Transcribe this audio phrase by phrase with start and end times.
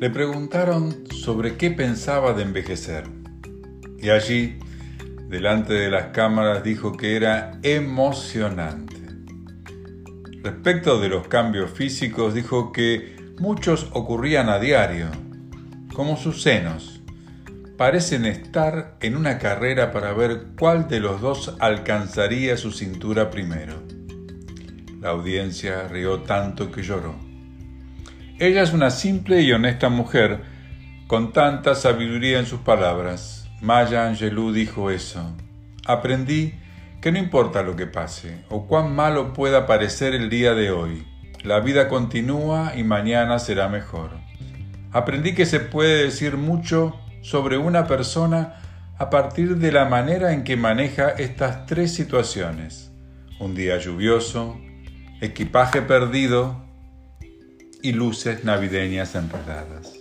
[0.00, 3.02] Le preguntaron sobre qué pensaba de envejecer.
[3.98, 4.60] Y allí,
[5.28, 8.94] delante de las cámaras, dijo que era emocionante.
[10.40, 15.08] Respecto de los cambios físicos, dijo que muchos ocurrían a diario,
[15.92, 17.02] como sus senos.
[17.76, 23.82] Parecen estar en una carrera para ver cuál de los dos alcanzaría su cintura primero.
[25.00, 27.27] La audiencia rió tanto que lloró.
[28.40, 30.38] Ella es una simple y honesta mujer,
[31.08, 33.50] con tanta sabiduría en sus palabras.
[33.60, 35.34] Maya Angelou dijo eso.
[35.86, 36.54] Aprendí
[37.00, 41.04] que no importa lo que pase o cuán malo pueda parecer el día de hoy,
[41.42, 44.10] la vida continúa y mañana será mejor.
[44.92, 48.60] Aprendí que se puede decir mucho sobre una persona
[48.98, 52.92] a partir de la manera en que maneja estas tres situaciones.
[53.40, 54.60] Un día lluvioso,
[55.20, 56.67] equipaje perdido
[57.82, 59.94] y luces navideñas enredadas.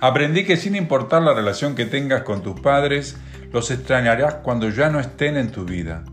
[0.00, 3.16] Aprendí que sin importar la relación que tengas con tus padres,
[3.52, 6.04] los extrañarás cuando ya no estén en tu vida.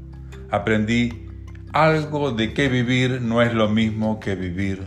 [0.49, 1.27] Aprendí
[1.71, 4.83] algo de que vivir no es lo mismo que vivir.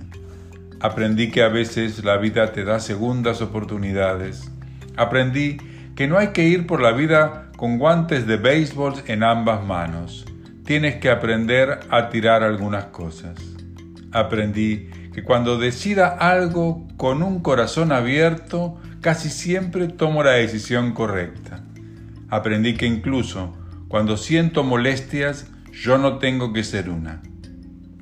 [0.80, 4.50] Aprendí que a veces la vida te da segundas oportunidades.
[4.96, 5.58] Aprendí
[5.94, 10.24] que no hay que ir por la vida con guantes de béisbol en ambas manos.
[10.64, 13.38] Tienes que aprender a tirar algunas cosas.
[14.12, 21.64] Aprendí que cuando decida algo con un corazón abierto, casi siempre tomo la decisión correcta.
[22.28, 23.56] Aprendí que incluso
[23.88, 27.22] cuando siento molestias, yo no tengo que ser una.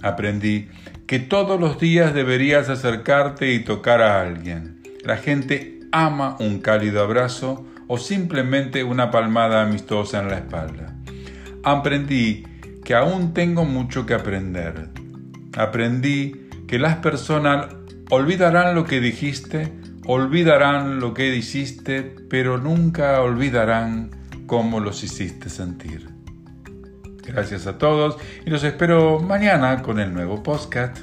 [0.03, 0.69] Aprendí
[1.07, 4.83] que todos los días deberías acercarte y tocar a alguien.
[5.05, 10.95] La gente ama un cálido abrazo o simplemente una palmada amistosa en la espalda.
[11.65, 12.45] Aprendí
[12.85, 14.91] que aún tengo mucho que aprender.
[15.57, 17.75] Aprendí que las personas
[18.11, 19.73] olvidarán lo que dijiste
[20.09, 24.11] olvidarán lo que hiciste, pero nunca olvidarán
[24.47, 26.09] cómo los hiciste sentir.
[27.23, 28.17] Gracias a todos
[28.47, 30.99] y los espero mañana con el nuevo podcast.